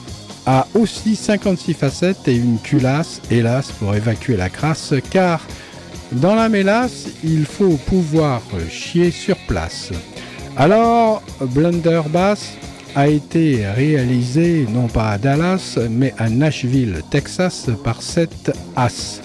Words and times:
a 0.47 0.67
aussi 0.75 1.17
56 1.17 1.75
facettes 1.75 2.29
et 2.29 2.37
une 2.37 2.59
culasse, 2.59 3.21
hélas, 3.31 3.71
pour 3.73 3.95
évacuer 3.95 4.37
la 4.37 4.49
crasse, 4.49 4.95
car 5.11 5.41
dans 6.13 6.35
la 6.35 6.49
mélasse, 6.49 7.07
il 7.23 7.45
faut 7.45 7.79
pouvoir 7.87 8.43
chier 8.69 9.11
sur 9.11 9.37
place. 9.47 9.93
Alors, 10.57 11.23
Blunderbass 11.41 12.57
a 12.95 13.09
été 13.09 13.67
réalisé 13.67 14.67
non 14.69 14.89
pas 14.89 15.11
à 15.11 15.19
Dallas, 15.19 15.79
mais 15.89 16.13
à 16.19 16.29
Nashville, 16.29 17.03
Texas, 17.11 17.69
par 17.85 18.03
7 18.03 18.53
As. 18.77 19.21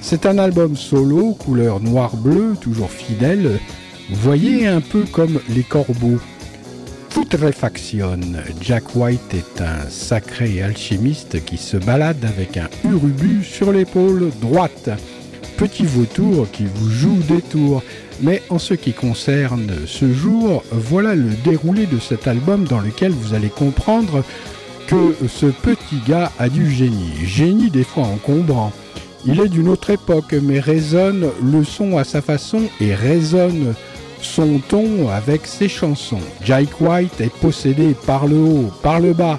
C'est 0.00 0.26
un 0.26 0.38
album 0.38 0.76
solo, 0.76 1.32
couleur 1.32 1.80
noir-bleu, 1.80 2.54
toujours 2.60 2.90
fidèle. 2.90 3.58
Voyez 4.10 4.66
un 4.66 4.80
peu 4.80 5.04
comme 5.10 5.40
les 5.48 5.62
corbeaux. 5.62 6.20
Putrefaction. 7.10 8.20
Jack 8.60 8.94
White 8.94 9.34
est 9.34 9.60
un 9.60 9.88
sacré 9.88 10.62
alchimiste 10.62 11.44
qui 11.44 11.56
se 11.56 11.76
balade 11.76 12.24
avec 12.24 12.56
un 12.56 12.68
urubu 12.84 13.42
sur 13.42 13.72
l'épaule 13.72 14.30
droite. 14.40 14.90
Petit 15.58 15.86
vautour 15.86 16.48
qui 16.52 16.66
vous 16.72 16.88
joue 16.88 17.18
des 17.28 17.42
tours. 17.42 17.82
Mais 18.20 18.42
en 18.48 18.60
ce 18.60 18.74
qui 18.74 18.92
concerne 18.92 19.72
ce 19.86 20.12
jour, 20.12 20.62
voilà 20.70 21.16
le 21.16 21.30
déroulé 21.44 21.86
de 21.86 21.98
cet 21.98 22.28
album 22.28 22.64
dans 22.64 22.78
lequel 22.78 23.10
vous 23.10 23.34
allez 23.34 23.48
comprendre 23.48 24.22
que 24.86 25.14
ce 25.28 25.46
petit 25.46 26.00
gars 26.06 26.30
a 26.38 26.48
du 26.48 26.70
génie. 26.70 27.12
Génie 27.24 27.70
des 27.70 27.82
fois 27.82 28.04
encombrant. 28.04 28.72
Il 29.26 29.40
est 29.40 29.48
d'une 29.48 29.68
autre 29.68 29.90
époque, 29.90 30.32
mais 30.40 30.60
résonne 30.60 31.28
le 31.42 31.64
son 31.64 31.98
à 31.98 32.04
sa 32.04 32.22
façon 32.22 32.62
et 32.80 32.94
résonne 32.94 33.74
son 34.22 34.60
ton 34.60 35.08
avec 35.08 35.44
ses 35.44 35.68
chansons. 35.68 36.20
Jake 36.44 36.80
White 36.80 37.20
est 37.20 37.34
possédé 37.34 37.96
par 38.06 38.28
le 38.28 38.36
haut, 38.36 38.72
par 38.80 39.00
le 39.00 39.12
bas. 39.12 39.38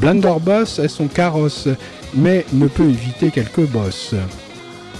Blunderbuss 0.00 0.80
est 0.80 0.88
son 0.88 1.06
carrosse, 1.06 1.68
mais 2.14 2.44
ne 2.52 2.66
peut 2.66 2.88
éviter 2.88 3.30
quelques 3.30 3.66
bosses. 3.68 4.14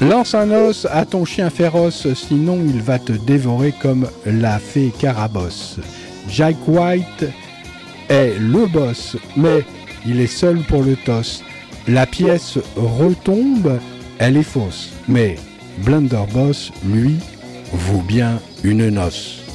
Lance 0.02 0.34
un 0.34 0.50
os 0.50 0.86
à 0.90 1.06
ton 1.06 1.24
chien 1.24 1.48
féroce, 1.48 2.12
sinon 2.12 2.58
il 2.66 2.82
va 2.82 2.98
te 2.98 3.12
dévorer 3.12 3.72
comme 3.72 4.06
l'a 4.26 4.58
fait 4.58 4.92
Carabosse. 4.98 5.78
Jack 6.28 6.56
White 6.66 7.24
est 8.08 8.34
le 8.38 8.66
boss, 8.66 9.16
mais 9.36 9.64
il 10.06 10.20
est 10.20 10.26
seul 10.26 10.58
pour 10.58 10.82
le 10.82 10.96
toss. 10.96 11.42
La 11.88 12.04
pièce 12.04 12.58
retombe, 12.76 13.78
elle 14.18 14.36
est 14.36 14.42
fausse, 14.42 14.90
mais 15.08 15.36
Blunderboss, 15.78 16.72
lui, 16.84 17.16
vaut 17.72 18.02
bien 18.02 18.38
une 18.64 18.90
noce. 18.90 19.45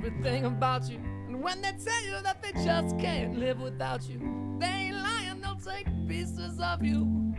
Everything 0.00 0.44
about. 0.44 0.88
And 0.88 1.42
they'll 5.42 5.56
take 5.56 5.86
pieces 6.08 6.58
of 6.60 6.82
you. 6.82 7.34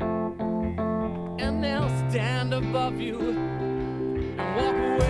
And 1.40 1.64
they'll 1.64 1.90
stand 2.10 2.54
above 2.54 3.00
you 3.00 3.20
and 3.20 4.56
walk 4.56 4.76
away. 4.76 5.02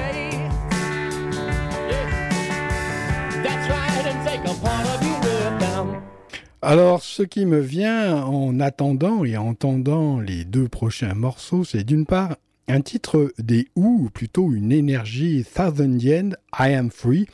Alors, 6.63 7.01
ce 7.01 7.23
qui 7.23 7.47
me 7.47 7.59
vient 7.59 8.23
en 8.23 8.59
attendant 8.59 9.25
et 9.25 9.35
en 9.35 9.47
entendant 9.47 10.19
les 10.19 10.45
deux 10.45 10.67
prochains 10.67 11.15
morceaux, 11.15 11.63
c'est 11.63 11.83
d'une 11.83 12.05
part 12.05 12.35
un 12.71 12.81
titre 12.81 13.33
des 13.37 13.67
ou 13.75 14.09
plutôt 14.13 14.53
une 14.53 14.71
énergie 14.71 15.43
Thousand 15.43 15.97
I 15.99 16.73
Am 16.73 16.89
Free, 16.89 17.27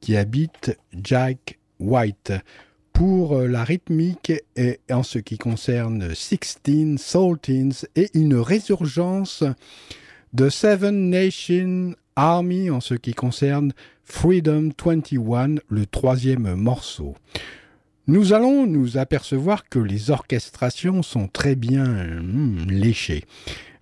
qui 0.00 0.16
habite 0.16 0.78
Jack 0.92 1.58
White. 1.80 2.32
Pour 2.92 3.38
la 3.38 3.64
rythmique 3.64 4.32
et 4.54 4.78
en 4.88 5.02
ce 5.02 5.18
qui 5.18 5.36
concerne 5.36 6.14
Sixteen, 6.14 6.96
Saltins 6.96 7.86
et 7.96 8.10
une 8.14 8.36
résurgence 8.36 9.42
de 10.32 10.48
Seven 10.48 11.10
Nation 11.10 11.94
Army 12.14 12.70
en 12.70 12.80
ce 12.80 12.94
qui 12.94 13.14
concerne 13.14 13.72
Freedom 14.04 14.70
21, 14.84 15.56
le 15.68 15.86
troisième 15.86 16.54
morceau. 16.54 17.16
Nous 18.06 18.34
allons 18.34 18.66
nous 18.66 18.98
apercevoir 18.98 19.68
que 19.68 19.78
les 19.78 20.10
orchestrations 20.10 21.02
sont 21.02 21.26
très 21.26 21.54
bien 21.54 21.86
hmm, 21.86 22.68
léchées. 22.68 23.24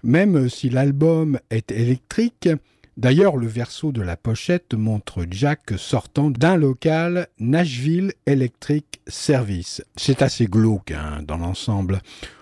Même 0.02 0.48
si 0.48 0.68
l'album 0.68 1.38
est 1.50 1.70
électrique, 1.70 2.48
d'ailleurs 2.96 3.36
le 3.36 3.46
verso 3.46 3.92
de 3.92 4.02
la 4.02 4.16
pochette 4.16 4.74
montre 4.74 5.24
Jack 5.30 5.74
sortant 5.76 6.30
d'un 6.30 6.56
local 6.56 7.28
Nashville 7.38 8.12
Electric 8.26 9.00
Service. 9.06 9.82
C'est 9.96 10.22
assez 10.22 10.46
glauque 10.46 10.90
hein, 10.90 11.22
dans 11.26 11.36
l'ensemble. 11.36 12.00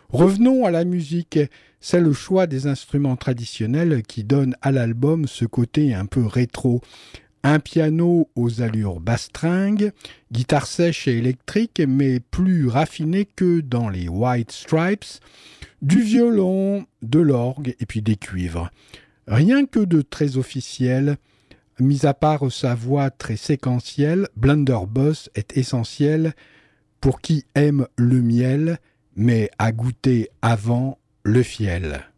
Revenons 0.08 0.64
à 0.64 0.70
la 0.70 0.84
musique. 0.84 1.38
C'est 1.82 2.00
le 2.00 2.12
choix 2.12 2.46
des 2.46 2.66
instruments 2.66 3.16
traditionnels 3.16 4.02
qui 4.02 4.24
donne 4.24 4.54
à 4.60 4.70
l'album 4.70 5.26
ce 5.26 5.44
côté 5.44 5.94
un 5.94 6.04
peu 6.04 6.26
rétro, 6.26 6.82
un 7.42 7.58
piano 7.58 8.28
aux 8.36 8.60
allures 8.60 9.00
bastringues, 9.00 9.92
guitare 10.30 10.66
sèche 10.66 11.08
et 11.08 11.16
électrique, 11.16 11.80
mais 11.86 12.20
plus 12.20 12.68
raffinée 12.68 13.24
que 13.24 13.60
dans 13.60 13.88
les 13.88 14.08
White 14.08 14.52
Stripes, 14.52 15.20
du 15.82 16.00
violon, 16.02 16.86
de 17.02 17.20
l'orgue 17.20 17.74
et 17.80 17.86
puis 17.86 18.02
des 18.02 18.16
cuivres. 18.16 18.70
Rien 19.26 19.66
que 19.66 19.80
de 19.80 20.02
très 20.02 20.36
officiel, 20.36 21.16
mis 21.78 22.06
à 22.06 22.14
part 22.14 22.50
sa 22.52 22.74
voix 22.74 23.10
très 23.10 23.36
séquentielle, 23.36 24.28
Blunderbuss 24.36 25.30
est 25.34 25.56
essentiel 25.56 26.34
pour 27.00 27.20
qui 27.20 27.44
aime 27.54 27.86
le 27.96 28.20
miel, 28.20 28.78
mais 29.16 29.50
a 29.58 29.72
goûté 29.72 30.28
avant 30.42 30.98
le 31.22 31.42
fiel. 31.42 32.09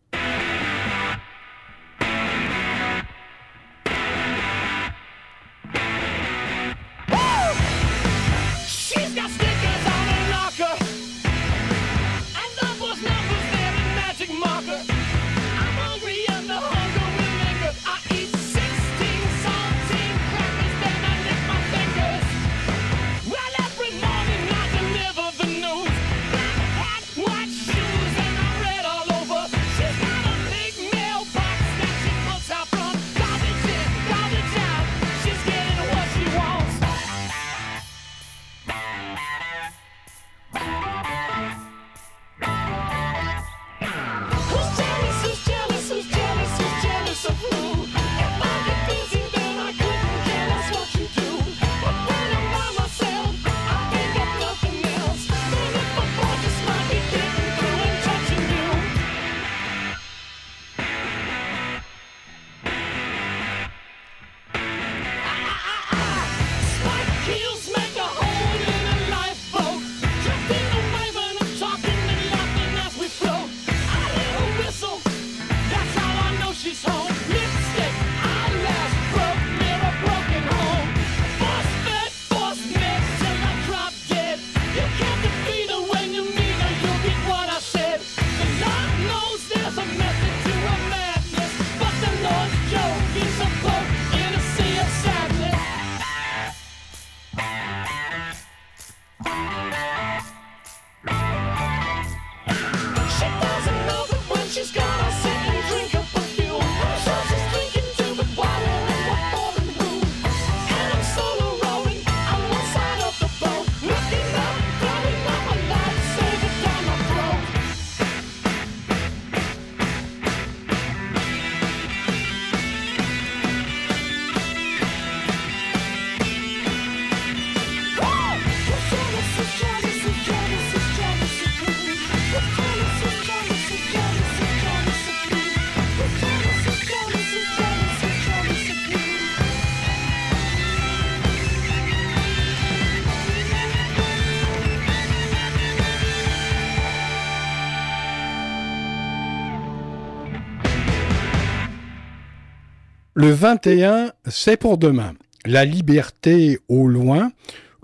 Le 153.22 153.30
21, 153.30 154.10
c'est 154.26 154.56
pour 154.56 154.78
demain. 154.78 155.14
La 155.46 155.64
liberté 155.64 156.58
au 156.66 156.88
loin. 156.88 157.30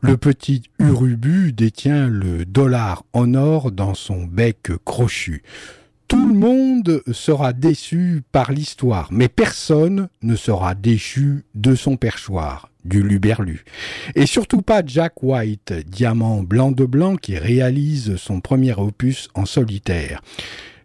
Le 0.02 0.16
petit 0.16 0.64
Urubu 0.80 1.52
détient 1.52 2.08
le 2.08 2.44
dollar 2.44 3.04
en 3.12 3.34
or 3.34 3.70
dans 3.70 3.94
son 3.94 4.24
bec 4.24 4.72
crochu. 4.84 5.44
Tout 6.08 6.26
le 6.26 6.34
monde 6.34 7.04
sera 7.12 7.52
déçu 7.52 8.22
par 8.32 8.50
l'histoire, 8.50 9.10
mais 9.12 9.28
personne 9.28 10.08
ne 10.22 10.34
sera 10.34 10.74
déchu 10.74 11.44
de 11.54 11.76
son 11.76 11.96
perchoir, 11.96 12.72
du 12.84 13.04
Luberlu. 13.04 13.64
Et 14.16 14.26
surtout 14.26 14.62
pas 14.62 14.82
Jack 14.84 15.22
White, 15.22 15.72
diamant 15.86 16.42
blanc 16.42 16.72
de 16.72 16.84
blanc 16.84 17.14
qui 17.14 17.38
réalise 17.38 18.16
son 18.16 18.40
premier 18.40 18.74
opus 18.74 19.28
en 19.34 19.46
solitaire. 19.46 20.20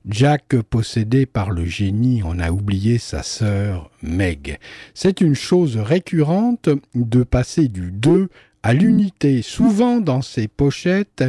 Jack, 0.07 0.55
possédé 0.69 1.25
par 1.25 1.51
le 1.51 1.65
génie, 1.65 2.23
en 2.23 2.39
a 2.39 2.51
oublié 2.51 2.97
sa 2.97 3.23
sœur 3.23 3.89
Meg. 4.01 4.59
C'est 4.93 5.21
une 5.21 5.35
chose 5.35 5.77
récurrente 5.77 6.69
de 6.93 7.23
passer 7.23 7.69
du 7.69 7.91
2 7.91 8.29
à 8.63 8.73
l'unité. 8.73 9.41
Souvent 9.41 10.01
dans 10.01 10.21
ses 10.21 10.47
pochettes 10.47 11.23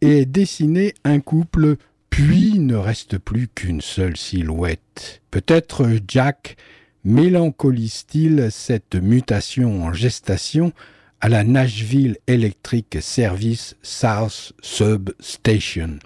et 0.00 0.26
dessiner 0.26 0.94
un 1.04 1.20
couple, 1.20 1.76
puis 2.10 2.58
ne 2.58 2.76
reste 2.76 3.18
plus 3.18 3.48
qu'une 3.48 3.80
seule 3.80 4.16
silhouette. 4.16 5.22
Peut-être 5.30 5.88
Jack 6.06 6.56
mélancolie-t-il 7.04 8.48
cette 8.50 8.94
mutation 8.94 9.84
en 9.84 9.92
gestation 9.92 10.72
à 11.20 11.28
la 11.28 11.42
Nashville 11.42 12.16
Electric 12.26 12.98
Service 13.00 13.76
South 13.82 14.52
Sub 14.60 15.10
Station, 15.18 15.98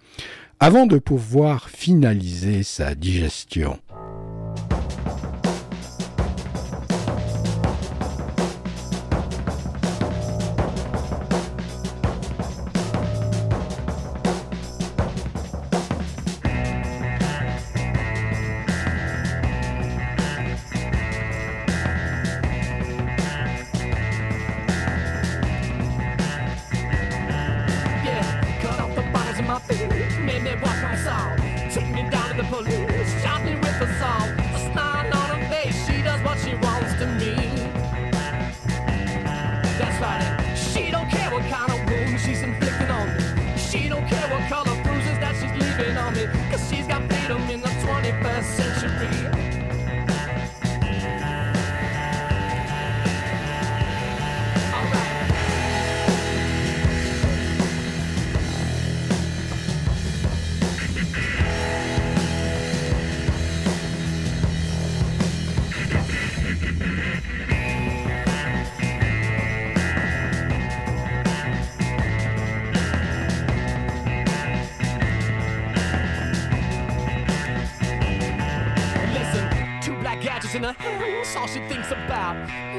avant 0.62 0.86
de 0.86 0.96
pouvoir 0.96 1.68
finaliser 1.70 2.62
sa 2.62 2.94
digestion. 2.94 3.80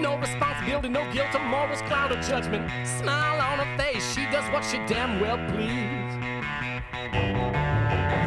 no 0.04 0.18
responsibility, 0.18 0.90
no 0.90 1.10
guilt, 1.14 1.34
a 1.34 1.40
moral's 1.40 1.82
cloud 1.84 2.12
of 2.12 2.20
judgment. 2.28 2.70
Smile 2.86 3.40
on 3.40 3.66
her 3.66 3.78
face, 3.78 4.14
she 4.14 4.26
does 4.26 4.44
what 4.52 4.64
she 4.66 4.78
damn 4.86 5.22
well 5.22 5.38
please. 5.48 6.14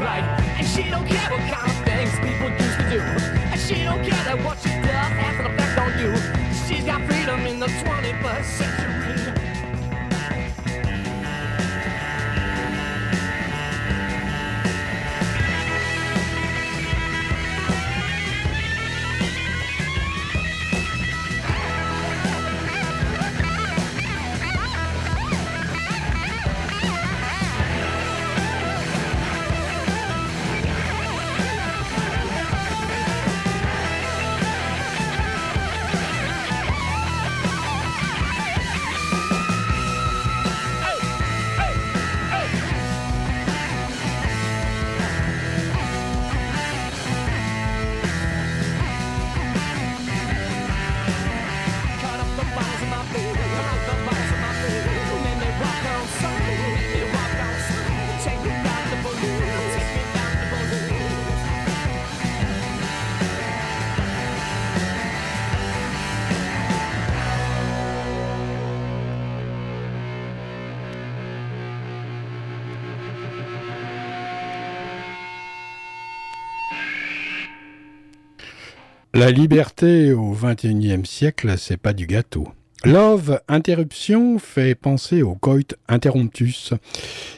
Right, 0.00 0.24
and 0.56 0.66
she 0.66 0.88
don't 0.88 1.06
care 1.06 1.30
what 1.30 1.52
kind 1.52 1.70
of 1.70 1.84
things 1.84 2.12
people 2.20 2.48
used 2.48 2.78
to 2.80 3.30
do. 3.30 3.35
La 79.18 79.30
liberté 79.30 80.12
au 80.12 80.32
XXIe 80.32 81.06
siècle, 81.06 81.54
c'est 81.56 81.78
pas 81.78 81.94
du 81.94 82.06
gâteau. 82.06 82.48
Love 82.84 83.40
interruption 83.48 84.38
fait 84.38 84.74
penser 84.74 85.22
au 85.22 85.34
coit 85.34 85.74
interruptus. 85.88 86.74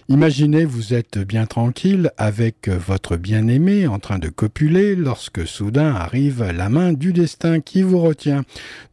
Imaginez 0.09 0.65
vous 0.65 0.93
êtes 0.93 1.19
bien 1.19 1.47
tranquille 1.47 2.11
avec 2.17 2.69
votre 2.69 3.17
bien-aimé 3.17 3.87
en 3.87 4.01
train 4.01 4.19
de 4.19 4.29
copuler 4.29 4.97
lorsque 4.97 5.47
soudain 5.47 5.95
arrive 5.95 6.43
la 6.43 6.69
main 6.69 6.93
du 6.93 7.13
destin 7.13 7.61
qui 7.61 7.83
vous 7.83 8.01
retient 8.01 8.43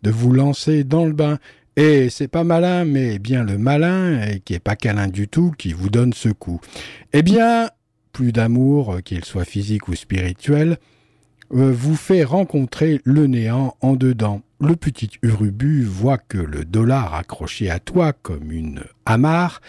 de 0.04 0.12
vous 0.12 0.32
lancer 0.32 0.84
dans 0.84 1.06
le 1.06 1.14
bain. 1.14 1.40
Et 1.78 2.12
c'est 2.12 2.28
pas 2.28 2.44
malin, 2.44 2.86
mais 2.86 3.18
bien 3.18 3.44
le 3.44 3.58
malin, 3.58 4.38
qui 4.46 4.54
est 4.54 4.60
pas 4.60 4.76
câlin 4.76 5.08
du 5.08 5.28
tout, 5.28 5.52
qui 5.58 5.74
vous 5.74 5.90
donne 5.90 6.14
ce 6.14 6.30
coup. 6.30 6.62
Eh 7.14 7.24
bien, 7.24 7.68
plus 8.14 8.32
d'amour, 8.32 9.00
qu'il 9.04 9.26
soit 9.26 9.44
physique 9.44 9.88
ou 9.88 9.96
spirituel, 9.96 10.78
vous 11.50 11.96
fait 11.96 12.24
rencontrer 12.24 13.02
le 13.04 13.28
néant 13.28 13.76
en 13.82 13.96
dedans. 13.96 14.42
Le 14.62 14.76
petit 14.76 15.12
Urubu 15.22 15.84
voit 15.84 16.18
que 16.18 16.38
le 16.38 16.66
dollar 16.66 17.14
accroché 17.14 17.70
à 17.70 17.80
toi 17.80 18.14
comme 18.14 18.52
une 18.52 18.84
amarre, 19.06 19.62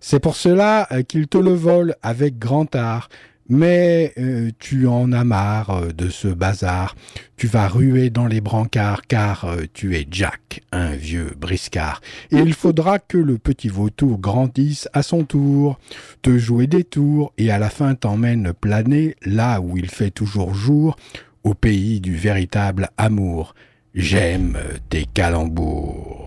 c'est 0.00 0.20
pour 0.20 0.34
cela 0.34 0.88
euh, 0.92 1.02
qu'il 1.02 1.28
te 1.28 1.36
le 1.36 1.52
vole 1.52 1.94
avec 2.02 2.38
grand 2.38 2.74
art. 2.74 3.10
Mais 3.52 4.12
euh, 4.16 4.50
tu 4.60 4.86
en 4.86 5.10
as 5.10 5.24
marre 5.24 5.70
euh, 5.70 5.88
de 5.88 6.08
ce 6.08 6.28
bazar. 6.28 6.94
Tu 7.36 7.48
vas 7.48 7.66
ruer 7.66 8.08
dans 8.08 8.26
les 8.26 8.40
brancards 8.40 9.02
car 9.08 9.44
euh, 9.44 9.64
tu 9.74 9.96
es 9.96 10.06
Jack, 10.08 10.62
un 10.70 10.90
vieux 10.90 11.32
briscard. 11.36 12.00
Et 12.30 12.36
il 12.38 12.54
faudra 12.54 13.00
que 13.00 13.18
le 13.18 13.38
petit 13.38 13.68
vautour 13.68 14.20
grandisse 14.20 14.88
à 14.92 15.02
son 15.02 15.24
tour, 15.24 15.80
te 16.22 16.38
jouer 16.38 16.68
des 16.68 16.84
tours 16.84 17.32
et 17.38 17.50
à 17.50 17.58
la 17.58 17.70
fin 17.70 17.96
t'emmène 17.96 18.52
planer 18.52 19.16
là 19.26 19.60
où 19.60 19.76
il 19.76 19.90
fait 19.90 20.10
toujours 20.12 20.54
jour, 20.54 20.94
au 21.42 21.54
pays 21.54 22.00
du 22.00 22.14
véritable 22.14 22.90
amour. 22.98 23.56
J'aime 23.96 24.56
tes 24.90 25.06
calembours. 25.06 26.19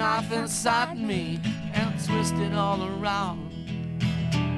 Knife 0.00 0.32
inside 0.32 0.96
me 0.96 1.38
and 1.74 1.92
twist 2.06 2.32
it 2.36 2.54
all 2.54 2.82
around. 2.82 3.38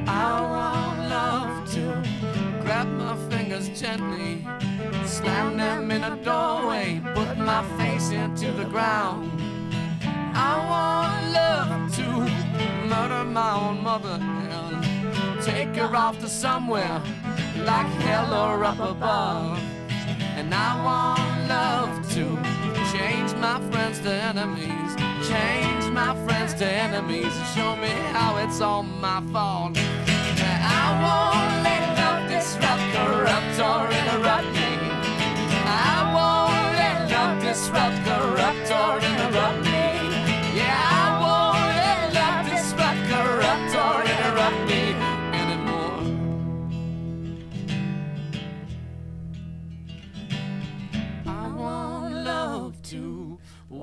I 0.06 0.40
want 0.40 0.98
love 1.10 1.68
to 1.74 1.84
grab 2.62 2.86
my 2.86 3.16
fingers 3.28 3.68
gently, 3.70 4.46
slam 5.04 5.56
them 5.56 5.90
in 5.90 6.04
a 6.04 6.14
doorway, 6.22 7.00
put 7.16 7.36
my 7.38 7.64
face 7.76 8.10
into 8.10 8.52
the 8.52 8.66
ground. 8.66 9.32
I 10.32 10.52
want 10.70 11.32
love 11.40 11.92
to 11.96 12.06
murder 12.86 13.24
my 13.24 13.52
own 13.62 13.82
mother 13.82 14.18
and 14.22 15.42
take 15.42 15.74
her 15.74 15.96
off 15.96 16.20
to 16.20 16.28
somewhere 16.28 17.02
like 17.64 17.90
hell 18.06 18.32
or 18.32 18.64
up 18.64 18.78
above. 18.78 19.58
And 20.38 20.54
I 20.54 20.70
want 20.88 21.48
love 21.48 22.08
to 22.10 22.24
change 22.92 23.34
my 23.34 23.60
friends 23.72 23.98
to 24.02 24.12
enemies 24.12 25.11
change 25.28 25.84
my 25.92 26.14
friends 26.26 26.52
to 26.54 26.66
enemies 26.66 27.36
and 27.36 27.46
show 27.54 27.76
me 27.76 27.90
how 28.12 28.36
it's 28.38 28.60
all 28.60 28.82
my 28.82 29.22
fault. 29.32 29.76
I 29.76 30.84
won't 31.02 31.62
let 31.62 31.82
love 31.98 32.28
disrupt. 32.28 32.82
corrupt, 32.94 33.56
or 33.68 33.86
interrupt 34.00 34.50
me. 34.58 34.70
I 35.64 35.98
won't 36.14 36.74
let 36.80 37.10
love 37.12 37.40
disrupt, 37.40 37.98
corrupt, 38.04 38.68
or 38.80 38.98
interrupt 39.10 39.64
me. 39.64 39.71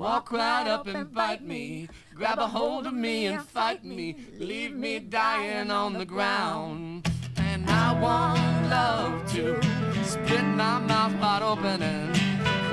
Walk 0.00 0.32
right 0.32 0.66
up 0.66 0.86
and 0.86 1.12
bite 1.12 1.44
me. 1.44 1.86
Grab 2.14 2.38
a 2.38 2.46
hold 2.46 2.86
of 2.86 2.94
me 2.94 3.26
and 3.26 3.44
fight 3.44 3.84
me. 3.84 4.16
Leave 4.38 4.74
me 4.74 4.98
dying 4.98 5.70
on 5.70 5.92
the 5.92 6.06
ground. 6.06 7.06
And 7.36 7.68
I 7.68 7.92
want 8.00 8.70
love 8.70 9.30
to 9.34 9.60
split 10.02 10.44
my 10.62 10.78
mouth 10.78 11.14
wide 11.20 11.42
open 11.42 11.82
and 11.82 12.14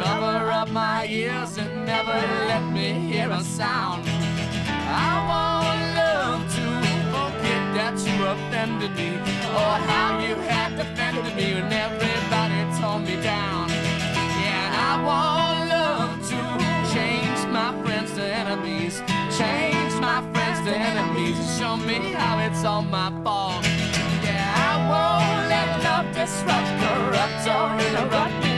cover 0.01 0.51
up 0.51 0.69
my 0.69 1.05
ears 1.07 1.57
and 1.57 1.85
never 1.85 2.17
let 2.51 2.63
me 2.71 2.93
hear 3.11 3.29
a 3.29 3.41
sound. 3.43 4.05
I 4.07 5.11
want 5.31 5.79
love 6.01 6.41
to 6.57 6.65
forget 7.13 7.63
that 7.77 7.95
you 8.07 8.17
offended 8.25 8.95
me 8.95 9.09
or 9.61 9.73
how 9.91 10.17
you 10.25 10.35
had 10.49 10.77
defended 10.77 11.35
me 11.35 11.55
when 11.55 11.73
everybody 11.73 12.59
tore 12.79 12.99
me 12.99 13.21
down. 13.21 13.67
Yeah, 13.67 14.67
and 14.67 14.75
I 14.75 15.03
want 15.03 15.07
love 15.07 15.15
to 15.17 15.37
change 15.37 15.46
my 17.57 17.73
friends 17.83 18.11
to 18.13 18.23
enemies 18.23 19.01
change 19.39 19.93
my 19.99 20.19
friends 20.31 20.59
to 20.65 20.73
enemies 20.89 21.37
show 21.57 21.75
me 21.75 21.97
how 22.13 22.37
it's 22.45 22.63
all 22.63 22.83
my 22.83 23.09
fault. 23.23 23.65
Yeah, 24.23 24.69
I 24.69 24.73
won't 24.89 25.49
let 25.53 25.69
love 25.87 26.07
disrupt, 26.13 26.69
corrupt, 26.81 27.43
or 27.55 27.67
interrupt 27.87 28.35
me. 28.43 28.56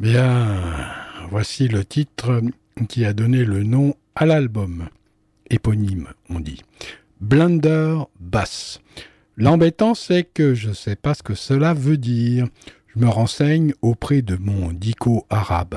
Bien, 0.00 0.56
voici 1.28 1.68
le 1.68 1.84
titre 1.84 2.40
qui 2.88 3.04
a 3.04 3.12
donné 3.12 3.44
le 3.44 3.64
nom 3.64 3.94
à 4.14 4.24
l'album. 4.24 4.88
Éponyme, 5.50 6.08
on 6.30 6.40
dit. 6.40 6.62
Blunder 7.20 7.98
Bass. 8.18 8.80
L'embêtant, 9.36 9.94
c'est 9.94 10.24
que 10.24 10.54
je 10.54 10.70
ne 10.70 10.72
sais 10.72 10.96
pas 10.96 11.12
ce 11.12 11.22
que 11.22 11.34
cela 11.34 11.74
veut 11.74 11.98
dire. 11.98 12.46
Je 12.86 12.98
me 12.98 13.10
renseigne 13.10 13.74
auprès 13.82 14.22
de 14.22 14.36
mon 14.36 14.72
dico 14.72 15.26
arabe. 15.28 15.76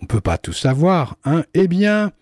On 0.00 0.06
peut 0.06 0.22
pas 0.22 0.38
tout 0.38 0.54
savoir, 0.54 1.18
hein? 1.26 1.44
Eh 1.52 1.68
bien, 1.68 2.12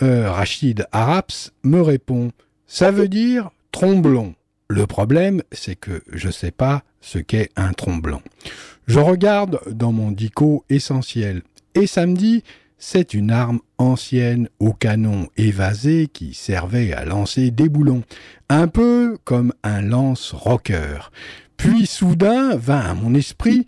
euh, 0.00 0.30
Rachid 0.30 0.86
Araps 0.92 1.50
me 1.64 1.80
répond 1.80 2.30
Ça 2.68 2.92
veut 2.92 3.08
dire 3.08 3.50
tromblon. 3.72 4.36
Le 4.68 4.86
problème, 4.86 5.42
c'est 5.50 5.74
que 5.74 6.04
je 6.12 6.28
ne 6.28 6.32
sais 6.32 6.52
pas 6.52 6.84
ce 7.00 7.18
qu'est 7.18 7.50
un 7.56 7.72
tromblon. 7.72 8.22
Je 8.86 8.98
regarde 8.98 9.60
dans 9.70 9.92
mon 9.92 10.10
dico 10.10 10.64
essentiel 10.68 11.42
et 11.74 11.86
samedi, 11.86 12.42
c'est 12.78 13.14
une 13.14 13.30
arme 13.30 13.60
ancienne 13.78 14.48
au 14.58 14.72
canon 14.72 15.28
évasé 15.36 16.08
qui 16.12 16.34
servait 16.34 16.92
à 16.92 17.04
lancer 17.04 17.52
des 17.52 17.68
boulons, 17.68 18.02
un 18.48 18.66
peu 18.66 19.18
comme 19.24 19.52
un 19.62 19.82
lance-rocker. 19.82 21.10
Puis 21.56 21.86
soudain 21.86 22.56
vint 22.56 22.80
à 22.80 22.94
mon 22.94 23.14
esprit 23.14 23.66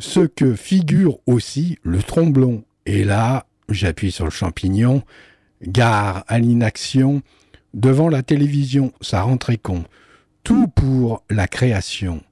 ce 0.00 0.20
que 0.20 0.56
figure 0.56 1.18
aussi 1.26 1.78
le 1.84 2.02
tromblon. 2.02 2.64
Et 2.86 3.04
là, 3.04 3.46
j'appuie 3.68 4.10
sur 4.10 4.24
le 4.24 4.32
champignon, 4.32 5.02
gare 5.62 6.24
à 6.26 6.40
l'inaction, 6.40 7.22
devant 7.72 8.08
la 8.08 8.22
télévision, 8.22 8.92
ça 9.00 9.22
rentrait 9.22 9.58
con. 9.58 9.84
Tout 10.42 10.66
pour 10.68 11.22
la 11.30 11.46
création. 11.46 12.22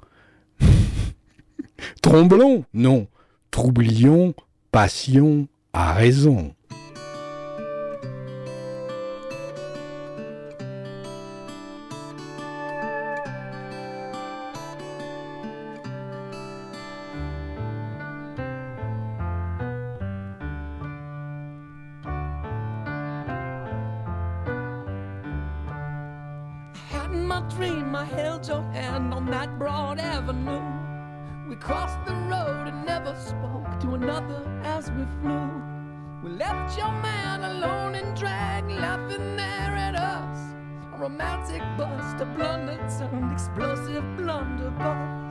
Tromblon 2.02 2.64
Non. 2.72 3.06
Troublion, 3.50 4.34
passion, 4.72 5.46
a 5.72 5.94
raison. 5.98 6.54
My 27.12 27.40
dream, 27.48 27.94
I 27.94 28.04
held 28.04 28.46
your 28.48 28.62
hand 28.72 29.14
on 29.14 29.26
that 29.26 29.58
broad 29.58 29.98
avenue. 29.98 30.83
We 31.48 31.56
crossed 31.56 32.02
the 32.06 32.14
road 32.14 32.68
and 32.68 32.86
never 32.86 33.14
spoke 33.16 33.78
to 33.80 33.94
another 33.94 34.42
as 34.64 34.90
we 34.90 35.04
flew. 35.20 35.62
We 36.22 36.30
left 36.30 36.78
your 36.78 36.90
man 36.90 37.44
alone 37.44 37.96
and 37.96 38.16
drag, 38.16 38.64
laughing 38.70 39.36
there 39.36 39.76
at 39.76 39.94
us. 39.94 40.54
A 40.94 40.96
romantic 40.96 41.60
bust, 41.76 42.22
a 42.22 42.24
blunder 42.24 42.78
turned 42.98 43.30
explosive 43.30 44.04
blunderbuss. 44.16 45.23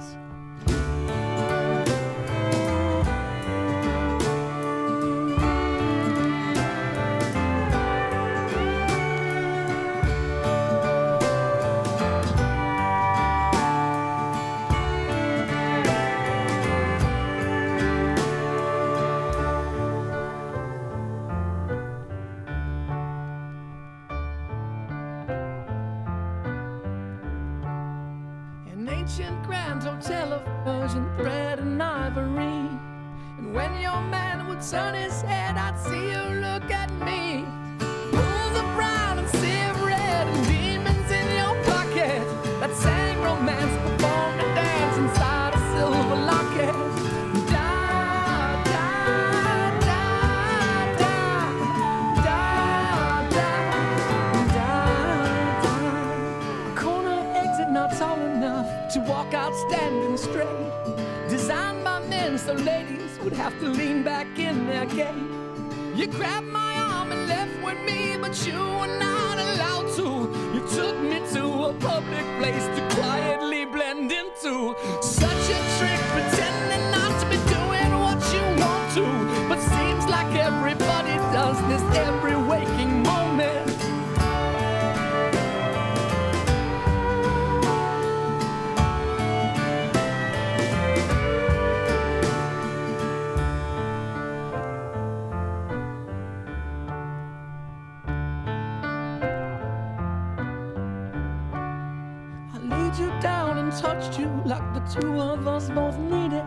Touched 103.83 104.17
you 104.17 104.29
like 104.45 104.67
the 104.73 104.79
two 104.97 105.19
of 105.19 105.45
us 105.45 105.69
both 105.69 105.97
needed. 105.97 106.45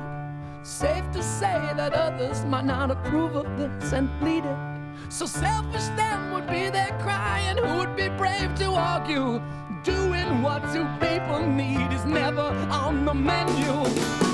Safe 0.63 1.05
to 1.13 1.23
say 1.23 1.61
that 1.77 1.93
others 1.93 2.47
might 2.47 2.65
not 2.65 2.91
approve 2.91 3.37
of 3.37 3.47
this 3.59 3.93
and 3.93 4.09
it. 4.23 4.57
So 5.11 5.27
selfish 5.27 5.89
then 6.01 6.33
would 6.33 6.47
be 6.47 6.71
their 6.71 6.93
cry, 7.03 7.41
and 7.49 7.59
who 7.59 7.77
would 7.81 7.95
be 7.95 8.09
brave 8.09 8.55
to 8.63 8.69
argue? 8.73 9.43
Doing 9.85 10.41
what 10.41 10.63
two 10.73 10.89
people 10.99 11.47
need 11.47 11.93
is 11.93 12.07
never 12.07 12.49
on 12.85 13.05
the 13.05 13.13
menu. 13.13 14.26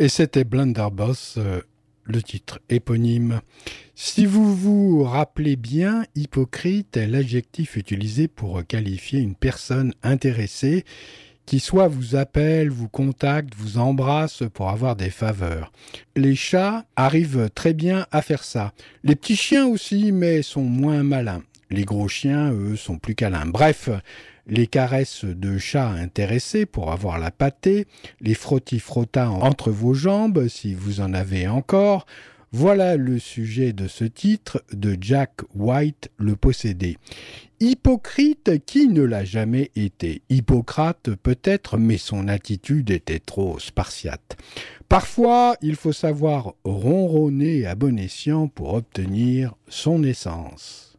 Et 0.00 0.08
c'était 0.08 0.44
Blunderboss, 0.44 1.34
euh, 1.38 1.60
le 2.04 2.22
titre 2.22 2.60
éponyme. 2.68 3.40
Si 3.96 4.26
vous 4.26 4.54
vous 4.54 5.02
rappelez 5.02 5.56
bien, 5.56 6.04
hypocrite 6.14 6.96
est 6.96 7.08
l'adjectif 7.08 7.76
utilisé 7.76 8.28
pour 8.28 8.64
qualifier 8.64 9.18
une 9.18 9.34
personne 9.34 9.92
intéressée 10.04 10.84
qui 11.46 11.58
soit 11.58 11.88
vous 11.88 12.14
appelle, 12.14 12.70
vous 12.70 12.88
contacte, 12.88 13.54
vous 13.56 13.78
embrasse 13.78 14.44
pour 14.54 14.68
avoir 14.68 14.94
des 14.94 15.10
faveurs. 15.10 15.72
Les 16.14 16.36
chats 16.36 16.84
arrivent 16.94 17.48
très 17.52 17.72
bien 17.72 18.06
à 18.12 18.22
faire 18.22 18.44
ça. 18.44 18.72
Les 19.02 19.16
petits 19.16 19.34
chiens 19.34 19.66
aussi, 19.66 20.12
mais 20.12 20.42
sont 20.42 20.62
moins 20.62 21.02
malins. 21.02 21.42
Les 21.70 21.84
gros 21.84 22.06
chiens, 22.06 22.52
eux, 22.52 22.76
sont 22.76 22.98
plus 22.98 23.14
câlins. 23.14 23.46
Bref, 23.46 23.90
les 24.48 24.66
caresses 24.66 25.24
de 25.24 25.58
chat 25.58 25.88
intéressés 25.88 26.66
pour 26.66 26.90
avoir 26.90 27.18
la 27.18 27.30
pâtée, 27.30 27.86
les 28.20 28.34
frottis-frottas 28.34 29.28
entre 29.28 29.70
vos 29.70 29.94
jambes 29.94 30.48
si 30.48 30.74
vous 30.74 31.00
en 31.00 31.14
avez 31.14 31.46
encore, 31.46 32.06
voilà 32.50 32.96
le 32.96 33.18
sujet 33.18 33.74
de 33.74 33.86
ce 33.88 34.04
titre 34.04 34.64
de 34.72 34.96
Jack 34.98 35.42
White, 35.54 36.10
le 36.16 36.34
possédé. 36.34 36.96
Hypocrite 37.60 38.64
qui 38.64 38.88
ne 38.88 39.02
l'a 39.02 39.24
jamais 39.24 39.70
été. 39.76 40.22
Hippocrate 40.30 41.10
peut-être, 41.22 41.76
mais 41.76 41.98
son 41.98 42.26
attitude 42.26 42.90
était 42.90 43.18
trop 43.18 43.58
spartiate. 43.58 44.38
Parfois, 44.88 45.56
il 45.60 45.76
faut 45.76 45.92
savoir 45.92 46.54
ronronner 46.64 47.66
à 47.66 47.74
bon 47.74 47.98
escient 47.98 48.48
pour 48.48 48.72
obtenir 48.72 49.54
son 49.68 50.02
essence. 50.02 50.97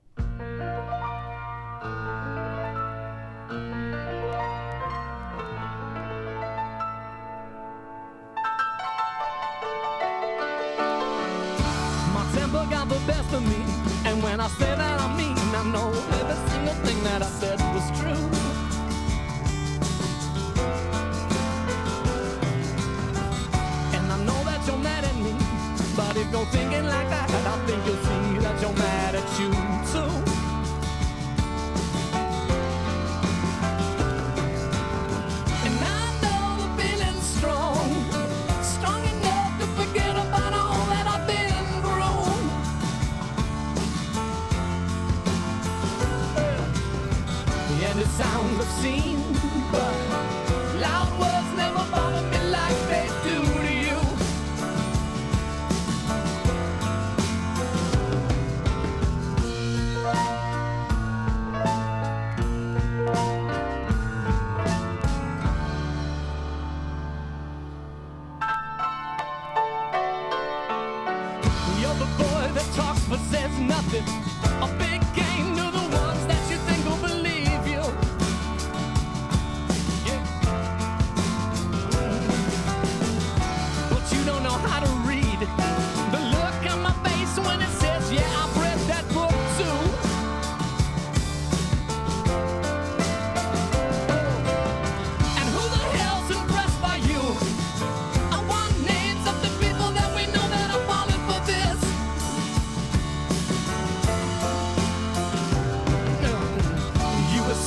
Go 26.39 26.45
thinking 26.51 26.85
like 26.85 27.09
that, 27.09 27.29
I 27.29 27.57
think 27.65 27.85
you'll 27.85 28.03
see 28.09 28.37
that 28.39 28.61
you're 28.61 28.73
mad 28.73 29.15
at 29.15 29.39
you 29.39 29.51
too. 29.91 30.11
And 35.65 35.75
I 35.97 36.05
know 36.23 36.45
the 36.61 36.69
feeling's 36.79 37.27
strong, 37.37 37.87
strong 38.61 39.01
enough 39.13 39.51
to 39.59 39.65
forget 39.79 40.15
about 40.27 40.53
all 40.53 40.85
that 40.93 41.05
I've 41.13 41.25
been 41.27 41.65
through. 41.83 42.27
And 47.89 47.99
obscene, 48.61 49.28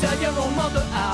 s'il 0.02 0.22
y 0.22 0.24
a 0.24 0.30
un 0.30 0.34
roman 0.34 0.68
de. 0.70 1.11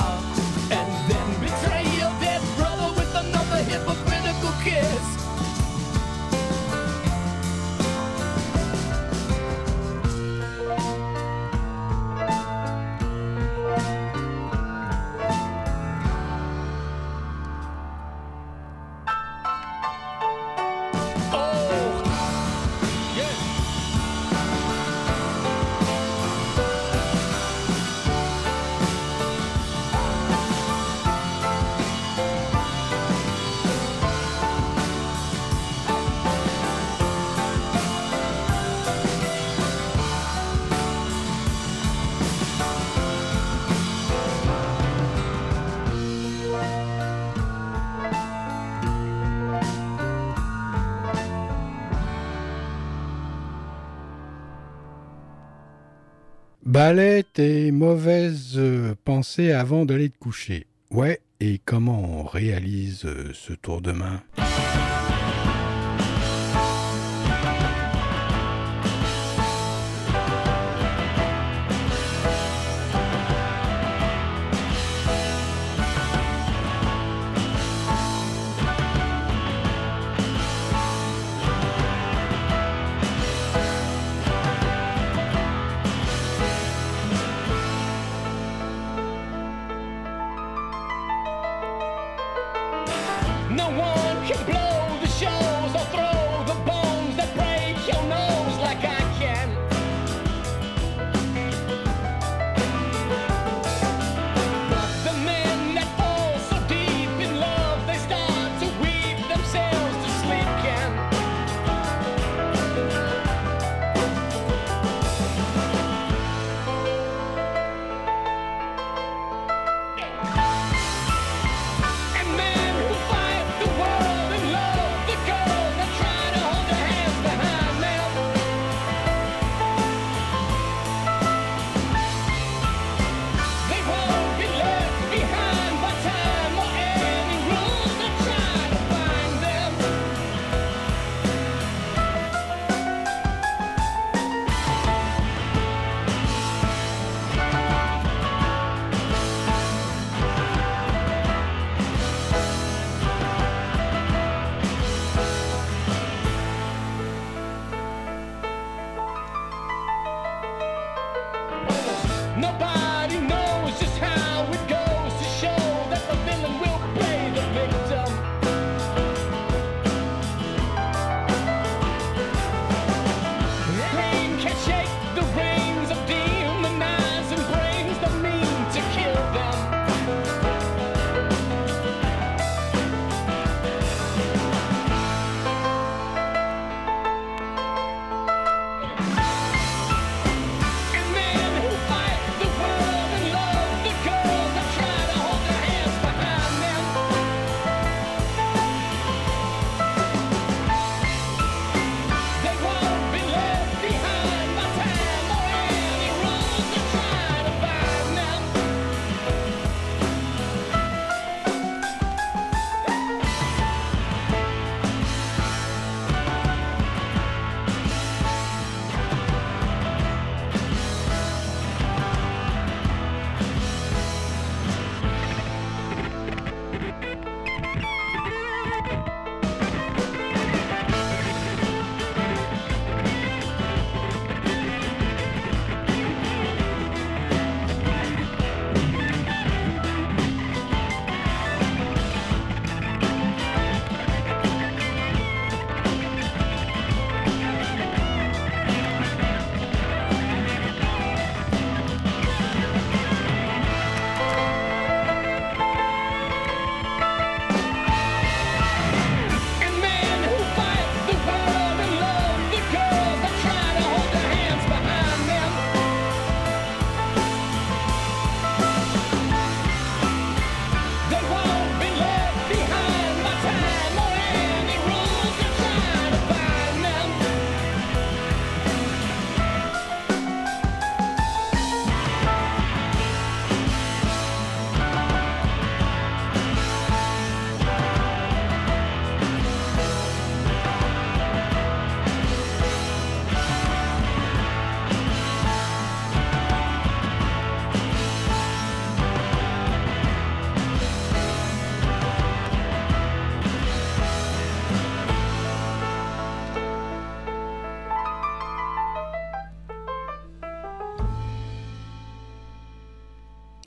Ballet 56.88 57.26
et 57.36 57.70
mauvaises 57.70 58.58
pensées 59.04 59.52
avant 59.52 59.84
d'aller 59.84 60.08
te 60.08 60.16
coucher. 60.16 60.66
Ouais, 60.90 61.20
et 61.38 61.60
comment 61.62 62.02
on 62.02 62.22
réalise 62.22 63.06
ce 63.34 63.52
tour 63.52 63.82
de 63.82 63.92
main? 63.92 64.22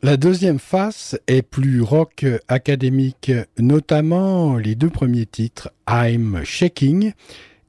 La 0.04 0.18
deuxième 0.18 0.58
face 0.58 1.16
est 1.28 1.44
plus 1.44 1.84
rock 1.84 2.26
académique, 2.48 3.32
notamment 3.60 4.58
les 4.58 4.74
deux 4.74 4.90
premiers 4.90 5.28
titres, 5.28 5.72
I'm 5.88 6.42
Shaking 6.44 7.14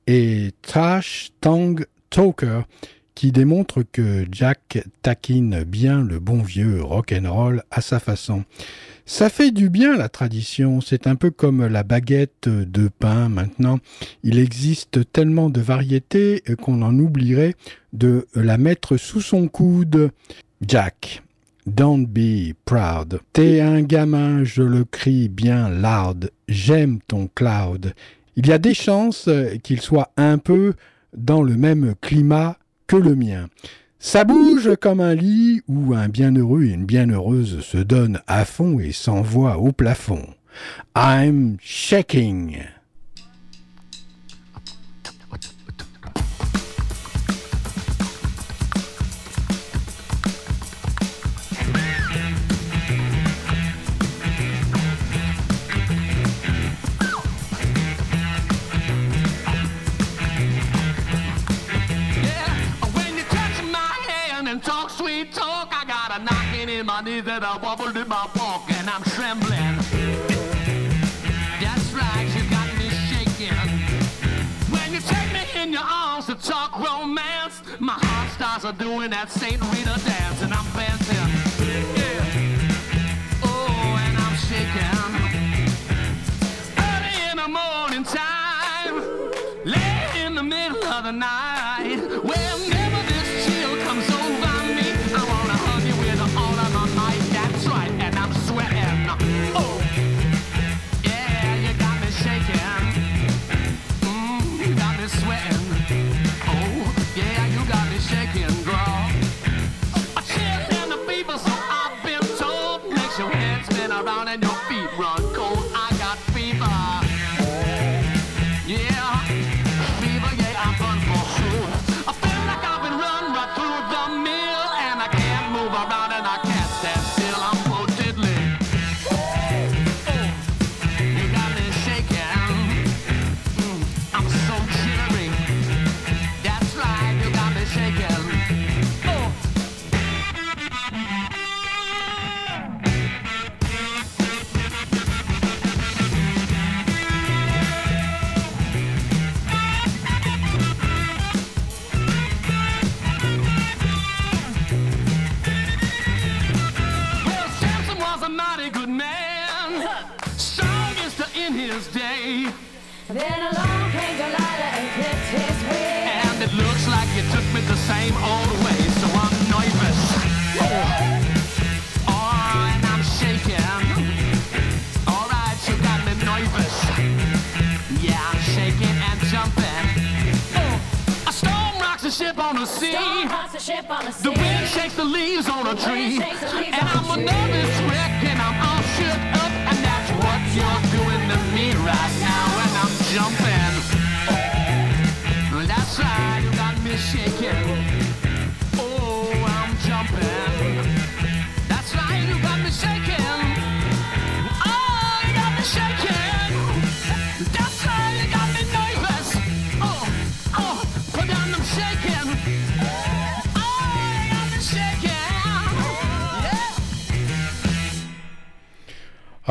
et 0.06 0.52
Trash 0.62 1.32
Tongue 1.42 1.84
Talker, 2.08 2.62
qui 3.14 3.32
démontrent 3.32 3.82
que 3.82 4.24
Jack 4.32 4.82
taquine 5.02 5.62
bien 5.64 6.02
le 6.02 6.20
bon 6.20 6.40
vieux 6.40 6.82
rock 6.82 7.12
and 7.12 7.30
roll 7.30 7.64
à 7.70 7.82
sa 7.82 8.00
façon. 8.00 8.44
Ça 9.04 9.28
fait 9.28 9.50
du 9.50 9.68
bien 9.68 9.94
la 9.94 10.08
tradition, 10.08 10.80
c'est 10.80 11.06
un 11.06 11.16
peu 11.16 11.30
comme 11.30 11.66
la 11.66 11.82
baguette 11.82 12.48
de 12.48 12.88
pain 12.88 13.28
maintenant. 13.28 13.78
Il 14.22 14.38
existe 14.38 15.00
tellement 15.12 15.50
de 15.50 15.60
variétés 15.60 16.42
qu'on 16.62 16.80
en 16.80 16.98
oublierait 16.98 17.56
de 17.92 18.26
la 18.34 18.56
mettre 18.56 18.96
sous 18.96 19.20
son 19.20 19.48
coude. 19.48 20.12
Jack, 20.66 21.22
Don't 21.66 22.06
be 22.06 22.54
proud. 22.64 23.20
T'es 23.32 23.60
un 23.60 23.82
gamin, 23.82 24.42
je 24.42 24.62
le 24.62 24.84
crie 24.84 25.28
bien 25.28 25.68
loud. 25.68 26.32
J'aime 26.48 26.98
ton 27.06 27.28
cloud. 27.32 27.94
Il 28.34 28.48
y 28.48 28.52
a 28.52 28.58
des 28.58 28.74
chances 28.74 29.28
qu'il 29.62 29.80
soit 29.80 30.10
un 30.16 30.38
peu 30.38 30.74
dans 31.16 31.42
le 31.42 31.56
même 31.56 31.94
climat 32.00 32.56
que 32.88 32.96
le 32.96 33.14
mien. 33.14 33.48
Ça 34.00 34.24
bouge 34.24 34.74
comme 34.80 35.00
un 35.00 35.14
lit 35.14 35.60
où 35.68 35.94
un 35.94 36.08
bienheureux 36.08 36.64
et 36.64 36.70
une 36.70 36.86
bienheureuse 36.86 37.60
se 37.60 37.78
donnent 37.78 38.20
à 38.26 38.44
fond 38.44 38.80
et 38.80 38.90
s'envoient 38.90 39.58
au 39.58 39.70
plafond. 39.70 40.26
I'm 40.96 41.56
shaking. 41.60 42.56
That 67.32 67.42
I 67.44 67.56
wobbled 67.56 67.96
in 67.96 68.06
my 68.08 68.28
walk 68.36 68.70
and 68.70 68.90
I'm 68.90 69.02
trembling. 69.04 69.76
That's 71.62 71.88
right, 71.96 72.28
you 72.36 72.42
got 72.50 72.68
me 72.76 72.90
shaking. 73.08 73.56
When 74.68 74.92
you 74.92 75.00
take 75.00 75.32
me 75.32 75.62
in 75.62 75.72
your 75.72 75.80
arms 75.80 76.26
to 76.26 76.34
talk 76.34 76.78
romance, 76.78 77.62
my 77.80 77.96
heart 77.96 78.30
starts 78.32 78.78
doing 78.78 79.10
that 79.10 79.30
St. 79.30 79.58
Rita 79.72 79.98
dance 80.04 80.21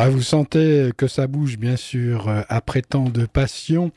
Ah, 0.04 0.10
vous 0.10 0.24
sentez 0.24 0.90
que 0.98 1.06
ça 1.06 1.28
bouge, 1.28 1.60
bien 1.60 1.76
sûr, 1.76 2.28
euh, 2.28 2.42
après 2.50 2.82
tant 2.82 3.04
de 3.04 3.28
passion 3.28 3.92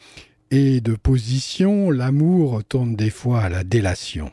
et 0.50 0.82
de 0.82 0.96
position, 0.96 1.90
l'amour 1.90 2.62
tourne 2.62 2.94
des 2.94 3.08
fois 3.08 3.40
à 3.40 3.48
la 3.48 3.64
délation. 3.64 4.30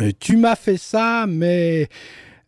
Euh, 0.00 0.12
tu 0.18 0.38
m'as 0.38 0.56
fait 0.56 0.78
ça, 0.78 1.26
mais 1.28 1.90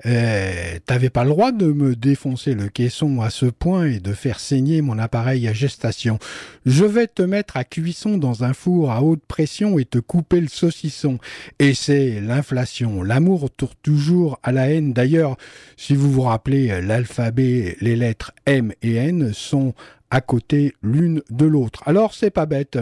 t'avais 0.04 1.10
pas 1.10 1.24
le 1.24 1.30
droit 1.30 1.50
de 1.52 1.66
me 1.66 1.96
défoncer 1.96 2.54
le 2.54 2.68
caisson 2.68 3.20
à 3.20 3.30
ce 3.30 3.46
point 3.46 3.86
et 3.86 4.00
de 4.00 4.12
faire 4.12 4.38
saigner 4.38 4.82
mon 4.82 4.98
appareil 4.98 5.48
à 5.48 5.52
gestation. 5.52 6.18
Je 6.66 6.84
vais 6.84 7.06
te 7.06 7.22
mettre 7.22 7.56
à 7.56 7.64
cuisson 7.64 8.18
dans 8.18 8.44
un 8.44 8.52
four 8.52 8.90
à 8.90 9.02
haute 9.02 9.24
pression 9.26 9.78
et 9.78 9.84
te 9.84 9.98
couper 9.98 10.40
le 10.40 10.48
saucisson. 10.48 11.18
Et 11.58 11.74
c'est 11.74 12.20
l'inflation. 12.20 13.02
L'amour 13.02 13.50
tourne 13.50 13.72
toujours 13.82 14.38
à 14.42 14.52
la 14.52 14.70
haine. 14.70 14.92
D'ailleurs, 14.92 15.36
si 15.76 15.94
vous 15.94 16.12
vous 16.12 16.22
rappelez, 16.22 16.82
l'alphabet, 16.82 17.76
les 17.80 17.96
lettres 17.96 18.32
M 18.46 18.72
et 18.82 18.96
N 18.96 19.32
sont 19.32 19.74
à 20.10 20.20
côté 20.20 20.74
l'une 20.82 21.22
de 21.30 21.46
l'autre. 21.46 21.82
Alors 21.86 22.14
c'est 22.14 22.30
pas 22.30 22.46
bête. 22.46 22.78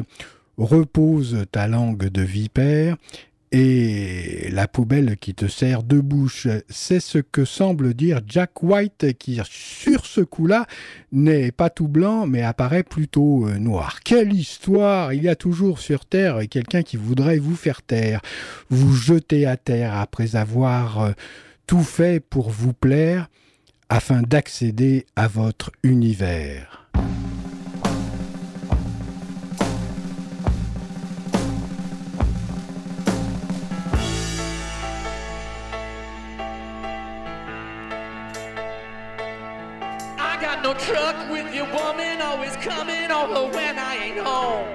Repose 0.58 1.46
ta 1.50 1.66
langue 1.66 2.08
de 2.08 2.22
vipère 2.22 2.96
et 3.52 4.48
la 4.50 4.66
poubelle 4.66 5.16
qui 5.18 5.34
te 5.34 5.46
sert 5.46 5.82
de 5.82 6.00
bouche. 6.00 6.48
C'est 6.68 7.00
ce 7.00 7.18
que 7.18 7.44
semble 7.44 7.94
dire 7.94 8.20
Jack 8.26 8.62
White 8.62 9.18
qui, 9.18 9.40
sur 9.44 10.06
ce 10.06 10.22
coup-là, 10.22 10.66
n'est 11.12 11.52
pas 11.52 11.70
tout 11.70 11.88
blanc 11.88 12.26
mais 12.26 12.42
apparaît 12.42 12.82
plutôt 12.82 13.46
euh, 13.46 13.58
noir. 13.58 14.00
Quelle 14.00 14.32
histoire 14.32 15.12
Il 15.12 15.22
y 15.22 15.28
a 15.28 15.36
toujours 15.36 15.78
sur 15.78 16.06
Terre 16.06 16.40
quelqu'un 16.48 16.82
qui 16.82 16.96
voudrait 16.96 17.38
vous 17.38 17.56
faire 17.56 17.82
taire, 17.82 18.20
vous 18.70 18.94
jeter 18.94 19.46
à 19.46 19.56
terre 19.56 19.94
après 19.94 20.36
avoir 20.36 21.00
euh, 21.00 21.12
tout 21.66 21.82
fait 21.82 22.20
pour 22.20 22.50
vous 22.50 22.72
plaire 22.72 23.28
afin 23.88 24.22
d'accéder 24.22 25.06
à 25.16 25.28
votre 25.28 25.70
univers. 25.82 26.88
No 40.72 40.78
truck 40.78 41.30
with 41.30 41.54
your 41.54 41.66
woman 41.72 42.20
always 42.22 42.54
coming 42.56 43.10
over 43.10 43.54
when 43.54 43.78
I 43.78 43.96
ain't 43.96 44.18
home. 44.18 44.66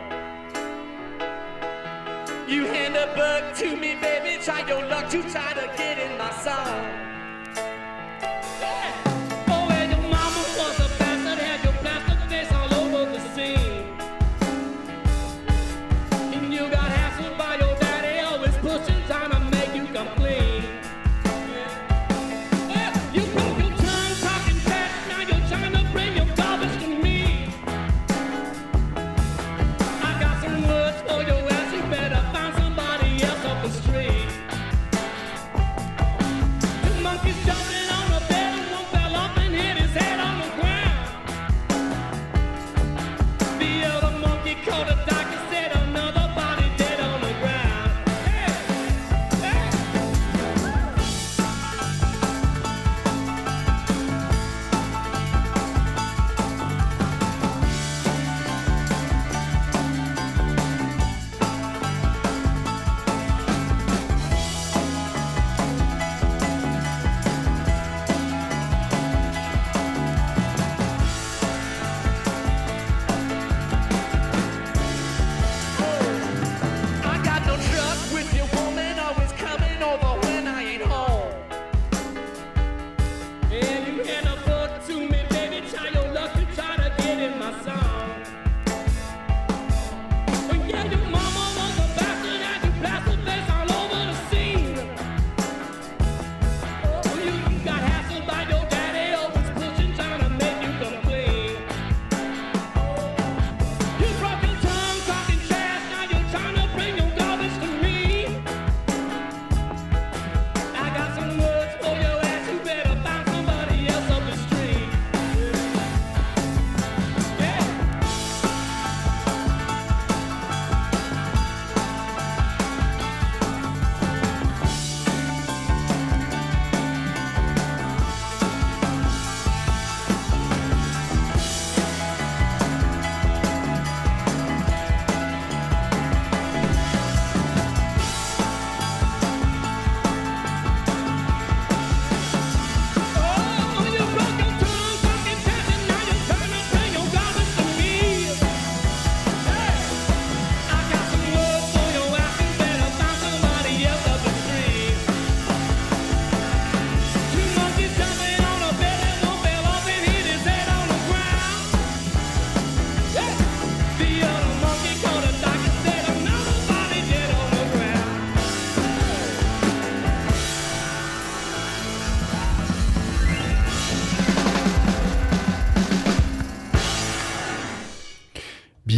You 2.47 2.65
hand 2.65 2.95
a 2.95 3.07
book 3.15 3.55
to 3.57 3.75
me, 3.75 3.95
baby, 3.95 4.41
try 4.43 4.67
your 4.67 4.85
luck 4.87 5.09
to 5.09 5.21
try 5.23 5.53
to 5.53 5.67
get 5.77 5.97
in 5.99 6.17
my 6.17 6.31
song. 6.31 7.16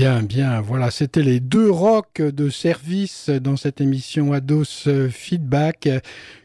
Bien, 0.10 0.24
bien, 0.24 0.60
voilà, 0.62 0.90
c'était 0.90 1.22
les 1.22 1.40
deux 1.40 1.70
rocks 1.70 2.20
de 2.20 2.50
service 2.50 3.30
dans 3.30 3.56
cette 3.56 3.80
émission 3.80 4.34
Ados 4.34 4.90
Feedback 5.12 5.88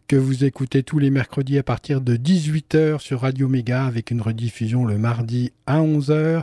que 0.07 0.17
vous 0.17 0.45
écoutez 0.45 0.83
tous 0.83 0.99
les 0.99 1.09
mercredis 1.09 1.57
à 1.57 1.63
partir 1.63 2.03
de 2.03 2.15
18h 2.15 2.99
sur 2.99 3.23
Radio 3.23 3.49
Méga 3.49 3.87
avec 3.87 4.11
une 4.11 4.21
rediffusion 4.21 4.85
le 4.85 4.99
mardi 4.99 5.51
à 5.67 5.81
11h. 5.81 6.43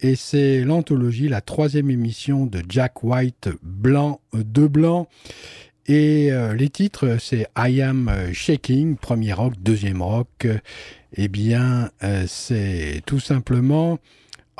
Et 0.00 0.14
c'est 0.14 0.60
l'anthologie, 0.60 1.30
la 1.30 1.40
troisième 1.40 1.90
émission 1.90 2.44
de 2.44 2.60
Jack 2.68 3.02
White, 3.02 3.48
Blanc 3.62 4.20
de 4.34 4.66
Blanc. 4.66 5.08
Et 5.86 6.30
euh, 6.32 6.52
les 6.52 6.68
titres, 6.68 7.16
c'est 7.18 7.48
I 7.56 7.80
Am 7.80 8.12
Shaking, 8.34 8.96
premier 8.96 9.32
rock, 9.32 9.54
deuxième 9.58 10.02
rock. 10.02 10.46
Eh 11.14 11.28
bien, 11.28 11.90
euh, 12.02 12.24
c'est 12.28 13.00
tout 13.06 13.20
simplement 13.20 13.98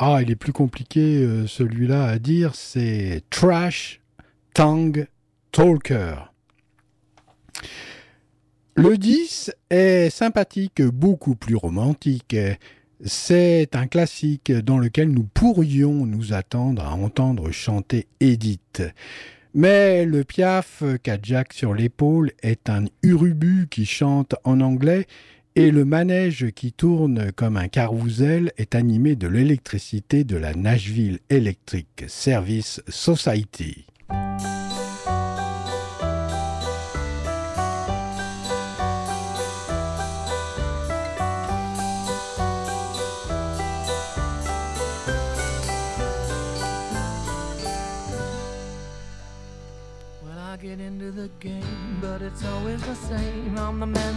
ah, 0.00 0.22
il 0.22 0.30
est 0.30 0.36
plus 0.36 0.52
compliqué 0.52 1.16
euh, 1.16 1.48
celui-là 1.48 2.04
à 2.04 2.20
dire, 2.20 2.54
c'est 2.54 3.24
Trash 3.30 4.00
Tongue 4.54 5.08
Talker. 5.50 6.14
Le 8.76 8.96
10 8.96 9.52
est 9.70 10.08
sympathique, 10.10 10.82
beaucoup 10.82 11.34
plus 11.34 11.56
romantique. 11.56 12.36
C'est 13.04 13.74
un 13.74 13.88
classique 13.88 14.52
dans 14.52 14.78
lequel 14.78 15.10
nous 15.10 15.24
pourrions 15.24 16.06
nous 16.06 16.32
attendre 16.32 16.84
à 16.84 16.92
entendre 16.92 17.50
chanter 17.50 18.06
Edith. 18.20 18.82
Mais 19.52 20.04
le 20.04 20.22
piaf 20.22 20.84
qu'a 21.02 21.18
Jack 21.20 21.52
sur 21.52 21.74
l'épaule 21.74 22.30
est 22.44 22.70
un 22.70 22.84
urubu 23.02 23.66
qui 23.68 23.84
chante 23.84 24.36
en 24.44 24.60
anglais 24.60 25.08
et 25.58 25.72
le 25.72 25.84
manège 25.84 26.52
qui 26.52 26.72
tourne 26.72 27.32
comme 27.32 27.56
un 27.56 27.66
carrousel 27.66 28.52
est 28.58 28.76
animé 28.76 29.16
de 29.16 29.26
l'électricité 29.26 30.22
de 30.22 30.36
la 30.36 30.54
Nashville 30.54 31.18
Electric 31.30 32.04
Service 32.06 32.80
Society. 32.86 33.84
get 50.60 50.80
into 50.80 51.12
the 51.12 51.30
game, 51.38 51.98
but 52.00 52.20
it's 52.20 52.44
always 52.44 52.82
the 52.82 52.94
same. 52.96 53.54
Man. 53.54 54.08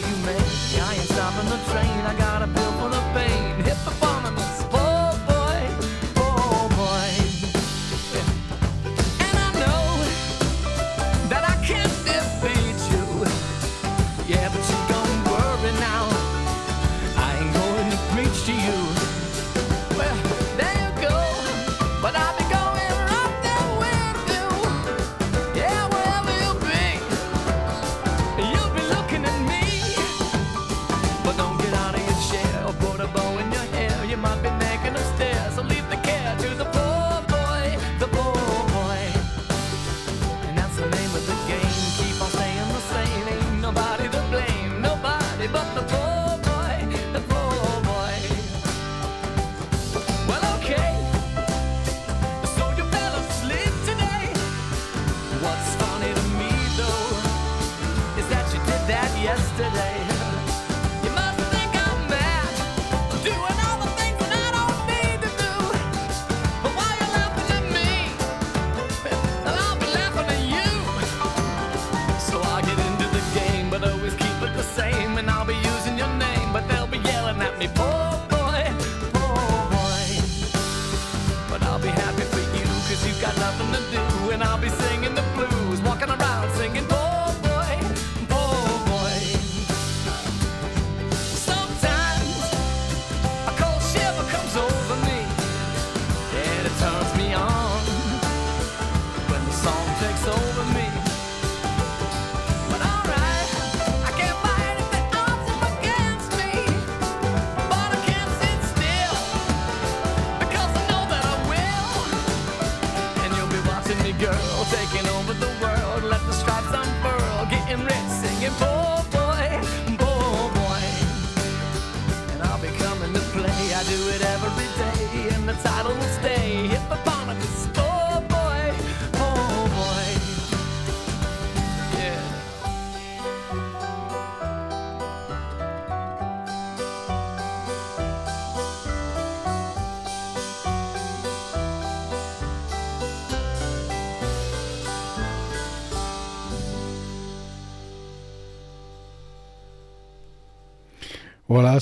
You 0.00 0.16
may. 0.24 0.36
I 0.36 0.94
ain't 0.94 1.08
stopping 1.08 1.48
the 1.48 1.58
train. 1.70 2.00
I 2.04 2.14
got 2.18 2.25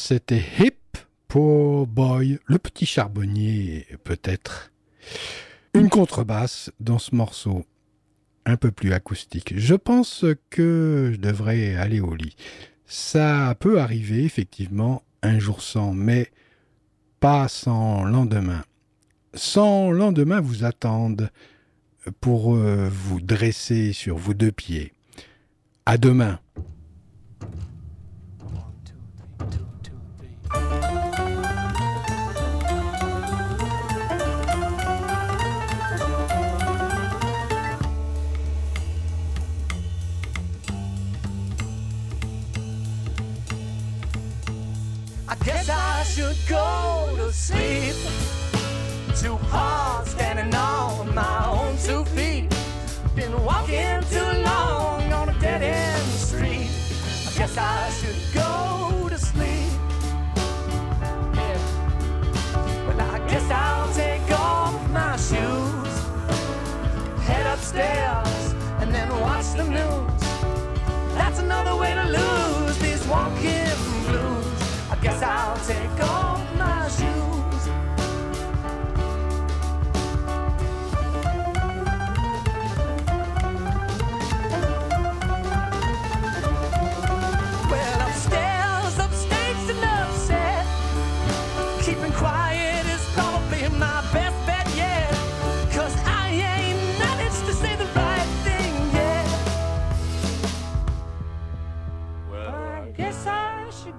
c'était 0.06 0.44
Hip 0.58 0.98
Poor 1.28 1.86
Boy, 1.86 2.38
le 2.44 2.58
petit 2.58 2.84
charbonnier 2.84 3.86
peut-être. 4.04 4.70
Une 5.72 5.88
contrebasse 5.88 6.70
dans 6.78 6.98
ce 6.98 7.14
morceau, 7.14 7.64
un 8.44 8.58
peu 8.58 8.70
plus 8.70 8.92
acoustique. 8.92 9.54
Je 9.56 9.74
pense 9.74 10.26
que 10.50 11.12
je 11.14 11.18
devrais 11.18 11.76
aller 11.76 12.00
au 12.00 12.14
lit. 12.14 12.36
Ça 12.84 13.56
peut 13.58 13.80
arriver 13.80 14.24
effectivement 14.24 15.02
un 15.22 15.38
jour 15.38 15.62
sans, 15.62 15.94
mais 15.94 16.30
pas 17.18 17.48
sans 17.48 18.04
lendemain. 18.04 18.62
Sans 19.32 19.90
lendemain 19.90 20.42
vous 20.42 20.64
attendent 20.64 21.30
pour 22.20 22.54
euh, 22.54 22.90
vous 22.92 23.22
dresser 23.22 23.94
sur 23.94 24.18
vos 24.18 24.34
deux 24.34 24.52
pieds. 24.52 24.92
À 25.86 25.96
demain. 25.96 26.40
Go 46.48 47.14
to 47.16 47.32
sleep. 47.32 47.94
Too 49.16 49.36
hard 49.48 50.06
standing 50.06 50.54
on 50.54 51.14
my 51.14 51.46
own 51.46 51.76
two 51.78 52.04
feet. 52.16 52.54
Been 53.14 53.32
walking 53.44 54.02
too 54.10 54.42
long 54.42 55.12
on 55.12 55.28
a 55.28 55.38
dead 55.40 55.62
end 55.62 56.10
street. 56.12 56.68
I 57.28 57.38
guess 57.38 57.56
I 57.56 57.90
should 57.90 58.16
go 58.34 59.08
to 59.08 59.18
sleep. 59.18 59.70
Well, 62.86 63.00
I 63.00 63.18
guess 63.28 63.50
I'll 63.50 63.92
take 63.94 64.30
off 64.38 64.90
my 64.90 65.16
shoes, 65.16 65.94
head 67.24 67.46
upstairs, 67.46 68.54
and 68.80 68.94
then 68.94 69.08
watch 69.20 69.52
the 69.52 69.64
news. 69.64 70.20
That's 71.14 71.38
another 71.38 71.76
way 71.76 71.94
to 71.94 72.04
lose 72.04 72.78
these 72.78 73.06
walking 73.06 73.78
blues. 74.06 74.46
I 74.90 74.96
guess 75.00 75.22
I'll 75.22 75.56
take 75.66 76.00
off 76.08 76.23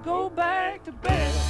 go 0.06 0.30
back 0.30 0.84
to 0.84 0.92
bed. 0.92 1.45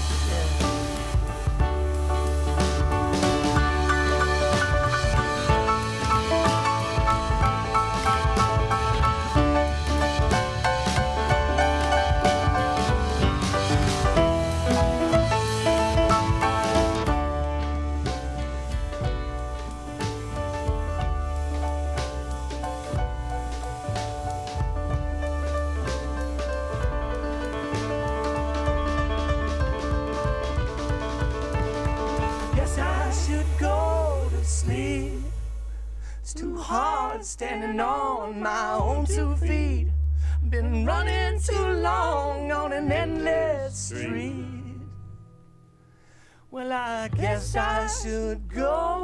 I 47.54 47.86
should 47.86 48.48
go 48.52 48.95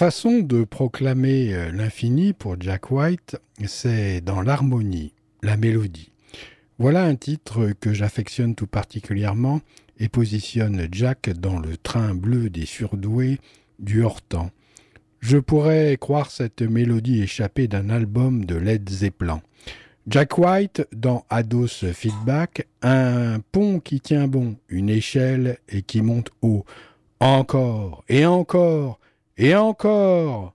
façon 0.00 0.38
de 0.38 0.64
proclamer 0.64 1.52
euh, 1.52 1.70
l'infini 1.72 2.32
pour 2.32 2.56
Jack 2.58 2.90
White, 2.90 3.36
c'est 3.66 4.22
dans 4.22 4.40
l'harmonie, 4.40 5.12
la 5.42 5.58
mélodie. 5.58 6.10
Voilà 6.78 7.04
un 7.04 7.16
titre 7.16 7.72
que 7.78 7.92
j'affectionne 7.92 8.54
tout 8.54 8.66
particulièrement 8.66 9.60
et 9.98 10.08
positionne 10.08 10.88
Jack 10.90 11.28
dans 11.28 11.58
le 11.58 11.76
train 11.76 12.14
bleu 12.14 12.48
des 12.48 12.64
surdoués 12.64 13.40
du 13.78 14.02
hors-temps. 14.02 14.50
Je 15.18 15.36
pourrais 15.36 15.98
croire 16.00 16.30
cette 16.30 16.62
mélodie 16.62 17.20
échappée 17.20 17.68
d'un 17.68 17.90
album 17.90 18.46
de 18.46 18.54
Led 18.56 18.88
Zeppelin. 18.88 19.42
Jack 20.06 20.38
White 20.38 20.88
dans 20.92 21.26
Ados 21.28 21.84
Feedback, 21.92 22.66
un 22.80 23.40
pont 23.52 23.80
qui 23.80 24.00
tient 24.00 24.28
bon, 24.28 24.56
une 24.70 24.88
échelle 24.88 25.58
et 25.68 25.82
qui 25.82 26.00
monte 26.00 26.30
haut. 26.40 26.64
Encore 27.20 28.02
et 28.08 28.24
encore 28.24 28.99
et 29.40 29.56
encore. 29.56 30.52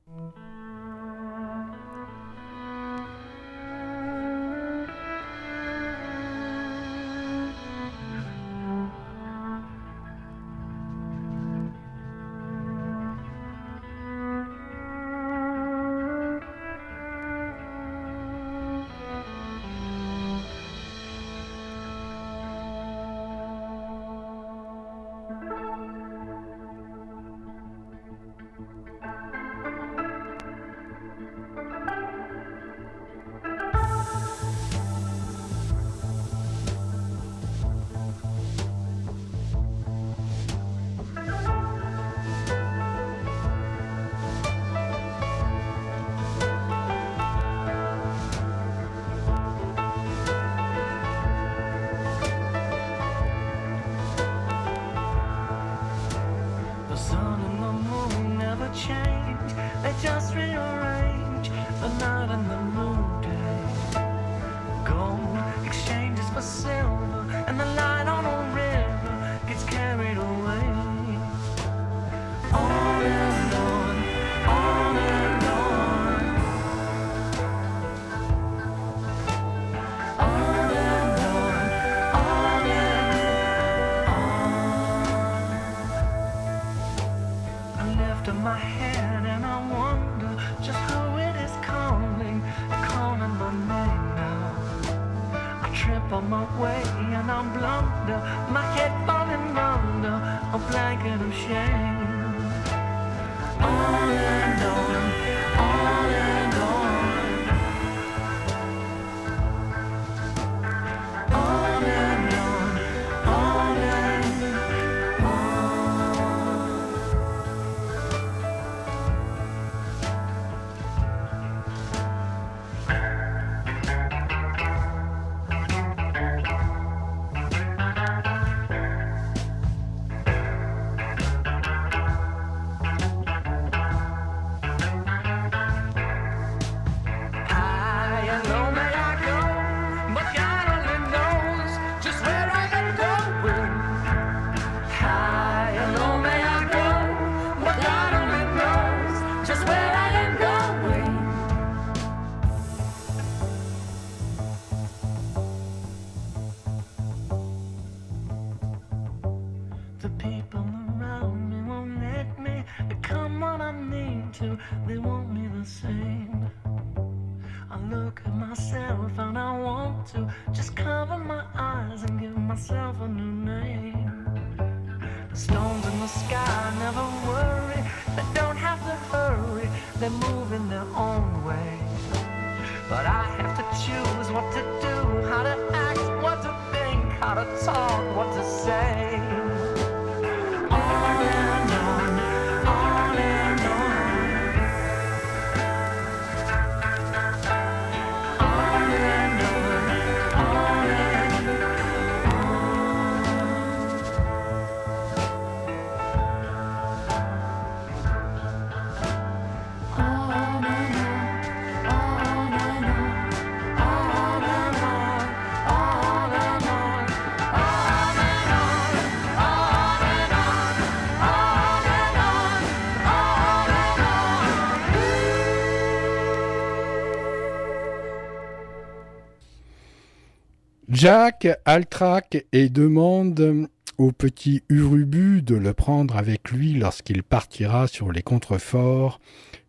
Jack 230.95 231.45
Altrac 231.65 232.45
et 232.53 232.69
demande 232.69 233.67
au 233.97 234.13
petit 234.13 234.63
Urubu 234.69 235.41
de 235.41 235.55
le 235.55 235.73
prendre 235.73 236.15
avec 236.15 236.51
lui 236.51 236.73
lorsqu'il 236.73 237.21
partira 237.21 237.87
sur 237.87 238.13
les 238.13 238.21
contreforts 238.21 239.19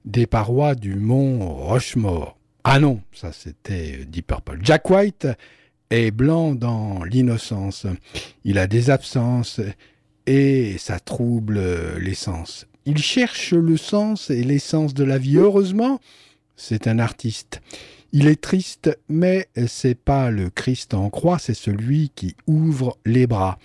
des 0.05 0.27
parois 0.27 0.77
du 0.77 0.95
mont 0.95 1.53
Rochemort. 1.53 2.39
Ah 2.63 2.79
non, 2.79 3.01
ça 3.13 3.33
c'était 3.33 4.05
Deep 4.07 4.29
Purple. 4.29 4.61
Jack 4.63 4.89
White 4.89 5.27
est 5.91 6.13
blanc 6.13 6.55
dans 6.55 7.03
l'innocence. 7.03 7.89
Il 8.45 8.57
a 8.57 8.69
des 8.69 8.91
absences 8.91 9.61
et 10.27 10.79
ça 10.79 11.01
trouble 11.01 11.61
l'essence. 11.99 12.69
Il 12.85 12.99
cherche 12.99 13.53
le 13.53 13.77
sens 13.77 14.31
et 14.31 14.45
l'essence 14.45 14.95
de 14.95 15.03
la 15.03 15.19
vie. 15.19 15.39
Heureusement, 15.39 15.99
c'est 16.55 16.87
un 16.87 17.01
artiste. 17.01 17.61
Il 18.19 18.29
est 18.29 18.41
triste, 18.41 18.99
mais 19.11 19.47
c'est 19.67 19.95
pas 19.95 20.31
le 20.31 20.49
Christ 20.49 20.95
en 20.95 21.11
croix, 21.11 21.39
c'est 21.39 21.53
celui 21.53 22.09
qui 22.15 22.35
ouvre 22.47 22.97
les 23.05 23.27
bras. 23.27 23.59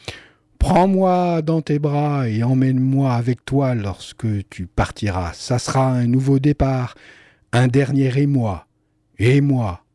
Prends-moi 0.60 1.42
dans 1.42 1.62
tes 1.62 1.80
bras 1.80 2.28
et 2.28 2.44
emmène-moi 2.44 3.14
avec 3.14 3.46
toi 3.46 3.76
lorsque 3.76 4.28
tu 4.50 4.68
partiras. 4.68 5.32
Ça 5.32 5.58
sera 5.58 5.88
un 5.88 6.06
nouveau 6.06 6.40
départ, 6.40 6.96
un 7.54 7.70
dernier 7.70 8.12
et 8.20 8.28
moi, 8.28 8.68
et 9.18 9.40
moi, 9.40 9.86